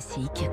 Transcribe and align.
Classique. 0.00 0.48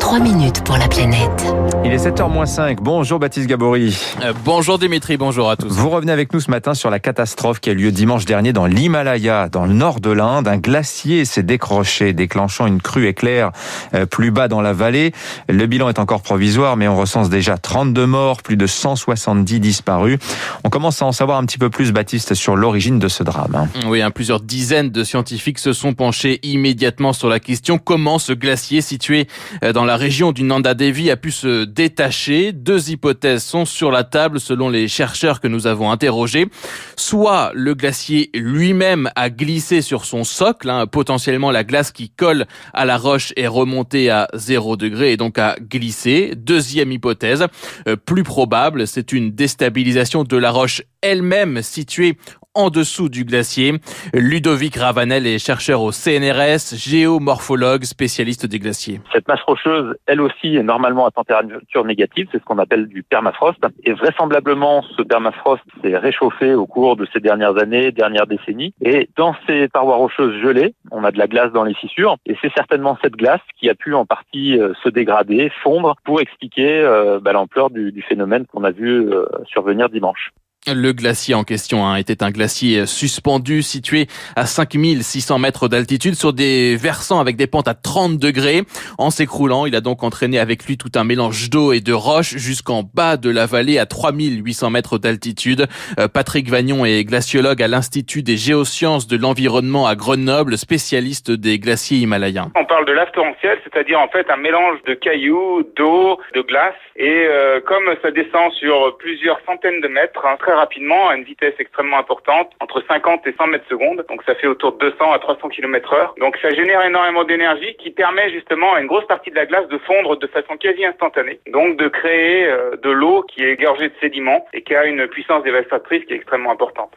3 0.00 0.20
minutes 0.20 0.64
pour 0.64 0.76
la 0.78 0.88
planète. 0.88 1.44
Il 1.84 1.92
est 1.92 2.06
7h05. 2.08 2.76
Bonjour 2.80 3.18
Baptiste 3.18 3.46
Gabory. 3.46 3.94
Euh, 4.22 4.32
bonjour 4.44 4.78
Dimitri, 4.78 5.18
bonjour 5.18 5.50
à 5.50 5.56
tous. 5.56 5.68
Vous 5.68 5.90
revenez 5.90 6.12
avec 6.12 6.32
nous 6.32 6.40
ce 6.40 6.50
matin 6.50 6.72
sur 6.72 6.88
la 6.88 6.98
catastrophe 6.98 7.60
qui 7.60 7.68
a 7.68 7.72
eu 7.72 7.76
lieu 7.76 7.92
dimanche 7.92 8.24
dernier 8.24 8.54
dans 8.54 8.64
l'Himalaya, 8.66 9.48
dans 9.50 9.66
le 9.66 9.74
nord 9.74 10.00
de 10.00 10.10
l'Inde. 10.10 10.48
Un 10.48 10.56
glacier 10.56 11.24
s'est 11.26 11.42
décroché, 11.42 12.14
déclenchant 12.14 12.66
une 12.66 12.80
crue 12.80 13.06
éclair 13.08 13.50
euh, 13.94 14.06
plus 14.06 14.30
bas 14.30 14.48
dans 14.48 14.62
la 14.62 14.72
vallée. 14.72 15.12
Le 15.48 15.66
bilan 15.66 15.90
est 15.90 15.98
encore 15.98 16.22
provisoire, 16.22 16.76
mais 16.76 16.88
on 16.88 16.96
recense 16.96 17.28
déjà 17.28 17.58
32 17.58 18.06
morts, 18.06 18.42
plus 18.42 18.56
de 18.56 18.66
170 18.66 19.60
disparus. 19.60 20.18
On 20.64 20.70
commence 20.70 21.02
à 21.02 21.06
en 21.06 21.12
savoir 21.12 21.38
un 21.38 21.44
petit 21.44 21.58
peu 21.58 21.68
plus, 21.68 21.92
Baptiste, 21.92 22.32
sur 22.34 22.56
l'origine 22.56 22.98
de 22.98 23.08
ce 23.08 23.22
drame. 23.22 23.54
hein. 23.54 23.68
Oui, 23.86 24.00
hein, 24.00 24.10
plusieurs 24.10 24.40
dizaines 24.40 24.90
de 24.90 25.04
scientifiques 25.04 25.58
se 25.58 25.74
sont 25.74 25.92
penchés 25.92 26.40
immédiatement 26.42 27.12
sur 27.12 27.28
la 27.28 27.40
question 27.40 27.76
comment 27.78 28.18
ce 28.18 28.32
glacier 28.32 28.80
situé 28.80 29.26
dans 29.74 29.84
la 29.84 29.96
région 29.96 30.32
du 30.32 30.42
Nanda 30.42 30.74
Devi 30.74 31.10
a 31.10 31.16
pu 31.16 31.30
se 31.30 31.64
détacher. 31.64 32.52
Deux 32.52 32.90
hypothèses 32.90 33.44
sont 33.44 33.64
sur 33.64 33.90
la 33.90 34.04
table 34.04 34.40
selon 34.40 34.68
les 34.68 34.88
chercheurs 34.88 35.40
que 35.40 35.48
nous 35.48 35.66
avons 35.66 35.90
interrogés. 35.90 36.48
Soit 36.96 37.50
le 37.54 37.74
glacier 37.74 38.30
lui-même 38.34 39.10
a 39.16 39.30
glissé 39.30 39.82
sur 39.82 40.04
son 40.04 40.24
socle, 40.24 40.70
hein, 40.70 40.86
potentiellement 40.86 41.50
la 41.50 41.64
glace 41.64 41.92
qui 41.92 42.10
colle 42.10 42.46
à 42.72 42.84
la 42.84 42.96
roche 42.96 43.32
est 43.36 43.46
remontée 43.46 44.10
à 44.10 44.28
0 44.34 44.76
degré 44.76 45.12
et 45.12 45.16
donc 45.16 45.38
a 45.38 45.56
glissé. 45.60 46.32
Deuxième 46.36 46.92
hypothèse, 46.92 47.46
euh, 47.86 47.96
plus 47.96 48.22
probable, 48.22 48.86
c'est 48.86 49.12
une 49.12 49.30
déstabilisation 49.32 50.24
de 50.24 50.36
la 50.36 50.50
roche 50.50 50.82
elle-même 51.02 51.62
située 51.62 52.16
en 52.58 52.70
dessous 52.70 53.08
du 53.08 53.24
glacier. 53.24 53.74
Ludovic 54.12 54.74
Ravanel 54.76 55.28
est 55.28 55.38
chercheur 55.38 55.80
au 55.80 55.92
CNRS, 55.92 56.74
géomorphologue, 56.76 57.84
spécialiste 57.84 58.46
des 58.46 58.58
glaciers. 58.58 59.00
Cette 59.12 59.28
masse 59.28 59.42
rocheuse, 59.42 59.94
elle 60.06 60.20
aussi, 60.20 60.56
est 60.56 60.64
normalement 60.64 61.06
à 61.06 61.12
température 61.12 61.84
négative, 61.84 62.26
c'est 62.32 62.40
ce 62.40 62.44
qu'on 62.44 62.58
appelle 62.58 62.88
du 62.88 63.04
permafrost. 63.04 63.60
Et 63.84 63.92
vraisemblablement, 63.92 64.82
ce 64.96 65.02
permafrost 65.02 65.62
s'est 65.82 65.96
réchauffé 65.96 66.54
au 66.54 66.66
cours 66.66 66.96
de 66.96 67.06
ces 67.12 67.20
dernières 67.20 67.56
années, 67.58 67.92
dernières 67.92 68.26
décennies. 68.26 68.74
Et 68.82 69.08
dans 69.16 69.36
ces 69.46 69.68
parois 69.68 69.96
rocheuses 69.96 70.42
gelées, 70.42 70.74
on 70.90 71.04
a 71.04 71.12
de 71.12 71.18
la 71.18 71.28
glace 71.28 71.52
dans 71.52 71.64
les 71.64 71.74
fissures. 71.74 72.16
Et 72.26 72.36
c'est 72.42 72.52
certainement 72.54 72.98
cette 73.02 73.14
glace 73.14 73.40
qui 73.60 73.70
a 73.70 73.76
pu 73.76 73.94
en 73.94 74.04
partie 74.04 74.58
euh, 74.58 74.72
se 74.82 74.88
dégrader, 74.88 75.52
fondre, 75.62 75.94
pour 76.04 76.20
expliquer 76.20 76.80
euh, 76.80 77.20
bah, 77.20 77.32
l'ampleur 77.32 77.70
du, 77.70 78.04
phénomène 78.08 78.46
qu'on 78.46 78.64
a 78.64 78.72
vu 78.72 79.12
euh, 79.12 79.26
survenir 79.46 79.88
dimanche. 79.88 80.32
Le 80.74 80.92
glacier 80.92 81.34
en 81.34 81.44
question 81.44 81.86
hein, 81.86 81.96
était 81.96 82.22
un 82.22 82.30
glacier 82.30 82.84
suspendu 82.84 83.62
situé 83.62 84.06
à 84.36 84.44
5600 84.44 85.38
mètres 85.38 85.68
d'altitude 85.68 86.14
sur 86.14 86.32
des 86.34 86.76
versants 86.76 87.20
avec 87.20 87.36
des 87.36 87.46
pentes 87.46 87.68
à 87.68 87.74
30 87.74 88.18
degrés. 88.18 88.62
En 88.98 89.10
s'écroulant, 89.10 89.64
il 89.64 89.74
a 89.74 89.80
donc 89.80 90.02
entraîné 90.02 90.38
avec 90.38 90.66
lui 90.66 90.76
tout 90.76 90.92
un 90.94 91.04
mélange 91.04 91.48
d'eau 91.48 91.72
et 91.72 91.80
de 91.80 91.92
roches 91.92 92.36
jusqu'en 92.36 92.82
bas 92.82 93.16
de 93.16 93.30
la 93.30 93.46
vallée 93.46 93.78
à 93.78 93.86
3800 93.86 94.70
mètres 94.70 94.98
d'altitude. 94.98 95.66
Euh, 95.98 96.08
Patrick 96.08 96.50
Vagnon 96.50 96.84
est 96.84 97.04
glaciologue 97.04 97.62
à 97.62 97.68
l'Institut 97.68 98.22
des 98.22 98.36
géosciences 98.36 99.06
de 99.06 99.16
l'environnement 99.16 99.86
à 99.86 99.94
Grenoble, 99.94 100.58
spécialiste 100.58 101.30
des 101.30 101.58
glaciers 101.58 101.98
himalayens. 101.98 102.50
On 102.56 102.64
parle 102.64 102.84
de 102.84 102.92
lave 102.92 103.10
torrentielle, 103.12 103.58
c'est-à-dire 103.64 104.00
en 104.00 104.08
fait 104.08 104.30
un 104.30 104.36
mélange 104.36 104.82
de 104.86 104.94
cailloux, 104.94 105.62
d'eau, 105.76 106.18
de 106.34 106.42
glace. 106.42 106.74
Et 106.96 107.26
euh, 107.28 107.60
comme 107.60 107.84
ça 108.02 108.10
descend 108.10 108.52
sur 108.52 108.96
plusieurs 108.98 109.40
centaines 109.46 109.80
de 109.80 109.88
mètres, 109.88 110.26
hein, 110.26 110.36
rapidement, 110.58 111.08
à 111.08 111.16
une 111.16 111.24
vitesse 111.24 111.54
extrêmement 111.58 111.98
importante, 111.98 112.52
entre 112.60 112.82
50 112.86 113.26
et 113.26 113.32
100 113.32 113.46
mètres 113.48 113.68
secondes, 113.68 114.04
donc 114.08 114.22
ça 114.24 114.34
fait 114.34 114.46
autour 114.46 114.72
de 114.72 114.90
200 114.90 115.12
à 115.12 115.18
300 115.18 115.48
km 115.48 115.92
heure. 115.92 116.14
Donc 116.18 116.36
ça 116.42 116.50
génère 116.50 116.84
énormément 116.84 117.24
d'énergie 117.24 117.74
qui 117.76 117.90
permet 117.90 118.30
justement 118.30 118.74
à 118.74 118.80
une 118.80 118.86
grosse 118.86 119.06
partie 119.06 119.30
de 119.30 119.36
la 119.36 119.46
glace 119.46 119.68
de 119.68 119.78
fondre 119.78 120.16
de 120.16 120.26
façon 120.26 120.56
quasi 120.56 120.84
instantanée. 120.84 121.40
Donc 121.52 121.76
de 121.76 121.88
créer 121.88 122.46
euh, 122.46 122.76
de 122.76 122.90
l'eau 122.90 123.22
qui 123.22 123.42
est 123.42 123.52
égorgée 123.52 123.88
de 123.88 123.94
sédiments 124.00 124.46
et 124.52 124.62
qui 124.62 124.74
a 124.74 124.84
une 124.84 125.06
puissance 125.08 125.42
dévastatrice 125.42 126.04
qui 126.04 126.12
est 126.12 126.16
extrêmement 126.16 126.52
importante. 126.52 126.92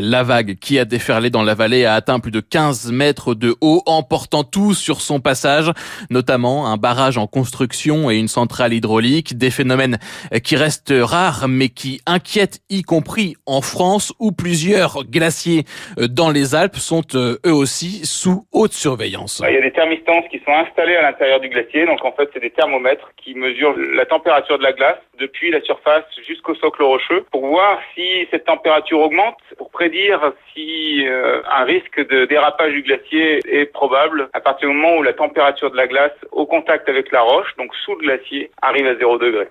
La 0.00 0.22
vague 0.22 0.56
qui 0.58 0.78
a 0.78 0.86
déferlé 0.86 1.28
dans 1.28 1.42
la 1.42 1.54
vallée 1.54 1.84
a 1.84 1.92
atteint 1.94 2.18
plus 2.18 2.30
de 2.30 2.40
15 2.40 2.92
mètres 2.92 3.34
de 3.34 3.54
haut, 3.60 3.82
emportant 3.84 4.42
tout 4.42 4.72
sur 4.72 5.02
son 5.02 5.20
passage, 5.20 5.70
notamment 6.08 6.66
un 6.66 6.78
barrage 6.78 7.18
en 7.18 7.26
construction 7.26 8.10
et 8.10 8.16
une 8.16 8.28
centrale 8.28 8.72
hydraulique, 8.72 9.36
des 9.36 9.50
phénomènes 9.50 9.98
qui 10.42 10.56
restent 10.56 10.94
rares 10.96 11.46
mais 11.46 11.68
qui 11.68 12.00
inquiètent 12.06 12.60
y 12.70 12.82
compris 12.82 13.36
en 13.44 13.60
France 13.60 14.14
où 14.18 14.32
plusieurs 14.32 15.04
glaciers 15.04 15.64
dans 15.98 16.30
les 16.30 16.54
Alpes 16.54 16.76
sont 16.76 17.02
euh, 17.14 17.36
eux 17.46 17.52
aussi 17.52 18.06
sous 18.06 18.46
haute 18.52 18.72
surveillance. 18.72 19.42
Il 19.46 19.54
y 19.54 19.58
a 19.58 19.60
des 19.60 19.72
thermistances 19.72 20.24
qui 20.30 20.38
sont 20.38 20.52
installées 20.52 20.96
à 20.96 21.02
l'intérieur 21.02 21.40
du 21.40 21.50
glacier, 21.50 21.84
donc 21.84 22.02
en 22.04 22.12
fait 22.12 22.30
c'est 22.32 22.40
des 22.40 22.50
thermomètres 22.50 23.10
qui 23.22 23.34
mesurent 23.34 23.76
la 23.94 24.06
température 24.06 24.56
de 24.56 24.62
la 24.62 24.72
glace 24.72 24.98
depuis 25.22 25.50
la 25.52 25.62
surface 25.62 26.04
jusqu'au 26.26 26.54
socle 26.56 26.82
rocheux 26.82 27.24
pour 27.30 27.46
voir 27.46 27.78
si 27.94 28.26
cette 28.30 28.44
température 28.44 29.00
augmente, 29.00 29.38
pour 29.56 29.70
prédire 29.70 30.32
si 30.52 31.06
euh, 31.06 31.42
un 31.50 31.64
risque 31.64 32.00
de 32.08 32.24
dérapage 32.24 32.72
du 32.72 32.82
glacier 32.82 33.38
est 33.46 33.66
probable 33.66 34.28
à 34.32 34.40
partir 34.40 34.68
du 34.68 34.74
moment 34.74 34.96
où 34.96 35.02
la 35.02 35.12
température 35.12 35.70
de 35.70 35.76
la 35.76 35.86
glace 35.86 36.18
au 36.32 36.44
contact 36.44 36.88
avec 36.88 37.12
la 37.12 37.22
roche, 37.22 37.54
donc 37.56 37.72
sous 37.84 37.94
le 37.94 38.06
glacier, 38.06 38.50
arrive 38.60 38.86
à 38.86 38.96
0 38.96 39.18
degré. 39.18 39.48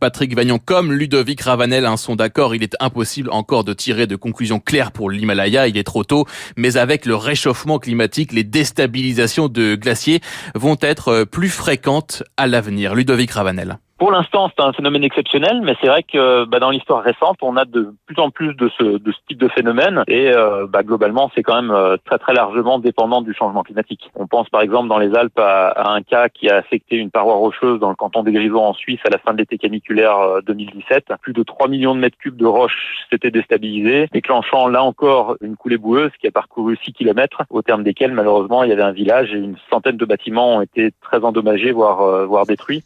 Patrick 0.00 0.34
Vagnon 0.34 0.58
comme 0.58 0.92
Ludovic 0.92 1.42
Ravanel 1.42 1.84
hein, 1.84 1.96
sont 1.96 2.16
d'accord, 2.16 2.54
il 2.54 2.62
est 2.62 2.74
impossible 2.80 3.28
encore 3.30 3.64
de 3.64 3.74
tirer 3.74 4.06
de 4.06 4.16
conclusions 4.16 4.58
claires 4.58 4.92
pour 4.92 5.10
l'Himalaya, 5.10 5.68
il 5.68 5.76
est 5.76 5.84
trop 5.84 6.04
tôt, 6.04 6.24
mais 6.56 6.76
avec 6.76 7.06
le 7.06 7.14
réchauffement 7.14 7.78
climatique, 7.78 8.32
les 8.32 8.44
déstabilisations 8.44 9.48
de 9.48 9.74
glaciers 9.74 10.20
vont 10.54 10.78
être 10.80 11.24
plus 11.24 11.50
fréquentes 11.50 12.22
à 12.36 12.46
l'avenir. 12.46 12.94
Ludovic 12.94 13.30
Ravanel. 13.30 13.78
Pour 14.04 14.12
l'instant, 14.12 14.50
c'est 14.54 14.62
un 14.62 14.74
phénomène 14.74 15.02
exceptionnel, 15.02 15.62
mais 15.64 15.76
c'est 15.80 15.86
vrai 15.86 16.02
que 16.02 16.44
bah, 16.44 16.58
dans 16.58 16.68
l'histoire 16.68 17.02
récente, 17.02 17.38
on 17.40 17.56
a 17.56 17.64
de 17.64 17.94
plus 18.04 18.18
en 18.18 18.28
plus 18.28 18.52
de 18.52 18.70
ce, 18.76 18.98
de 18.98 19.12
ce 19.12 19.16
type 19.26 19.38
de 19.38 19.48
phénomène, 19.48 20.04
et 20.08 20.30
euh, 20.30 20.66
bah, 20.68 20.82
globalement, 20.82 21.30
c'est 21.34 21.42
quand 21.42 21.54
même 21.54 21.70
euh, 21.70 21.96
très 22.04 22.18
très 22.18 22.34
largement 22.34 22.78
dépendant 22.78 23.22
du 23.22 23.32
changement 23.32 23.62
climatique. 23.62 24.10
On 24.14 24.26
pense 24.26 24.50
par 24.50 24.60
exemple 24.60 24.88
dans 24.88 24.98
les 24.98 25.14
Alpes 25.14 25.38
à, 25.38 25.68
à, 25.68 25.92
un 25.94 26.02
cas 26.02 26.28
qui 26.28 26.50
a 26.50 26.56
affecté 26.56 26.96
une 26.96 27.10
paroi 27.10 27.36
rocheuse 27.36 27.80
dans 27.80 27.88
le 27.88 27.94
canton 27.94 28.22
des 28.22 28.32
Grisons 28.32 28.66
en 28.66 28.74
Suisse 28.74 29.00
à 29.06 29.08
la 29.08 29.16
fin 29.16 29.32
de 29.32 29.38
l'été 29.38 29.56
caniculaire 29.56 30.18
euh, 30.18 30.40
2017. 30.42 31.06
Plus 31.22 31.32
de 31.32 31.42
3 31.42 31.68
millions 31.68 31.94
de 31.94 32.00
mètres 32.00 32.18
cubes 32.18 32.36
de 32.36 32.44
roches 32.44 33.06
s'étaient 33.08 33.30
déstabilisés, 33.30 34.10
déclenchant 34.12 34.68
là 34.68 34.82
encore 34.82 35.36
une 35.40 35.56
coulée 35.56 35.78
boueuse 35.78 36.10
qui 36.20 36.26
a 36.26 36.30
parcouru 36.30 36.76
6 36.76 36.92
kilomètres, 36.92 37.40
au 37.48 37.62
terme 37.62 37.82
desquels 37.82 38.12
malheureusement 38.12 38.64
il 38.64 38.68
y 38.68 38.72
avait 38.74 38.82
un 38.82 38.92
village 38.92 39.32
et 39.32 39.38
une 39.38 39.56
centaine 39.70 39.96
de 39.96 40.04
bâtiments 40.04 40.56
ont 40.56 40.60
été 40.60 40.90
très 41.00 41.24
endommagés, 41.24 41.72
voire, 41.72 42.02
euh, 42.02 42.26
voire 42.26 42.44
détruits 42.44 42.84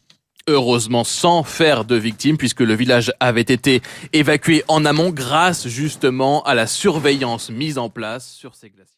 heureusement 0.48 1.04
sans 1.04 1.44
faire 1.44 1.84
de 1.84 1.94
victimes 1.94 2.36
puisque 2.36 2.60
le 2.60 2.74
village 2.74 3.12
avait 3.20 3.42
été 3.42 3.82
évacué 4.12 4.64
en 4.66 4.84
amont 4.84 5.10
grâce 5.10 5.68
justement 5.68 6.42
à 6.42 6.54
la 6.54 6.66
surveillance 6.66 7.50
mise 7.50 7.78
en 7.78 7.90
place 7.90 8.28
sur 8.32 8.54
ces 8.54 8.70
glaciers. 8.70 8.97